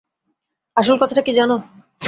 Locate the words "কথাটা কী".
1.01-1.31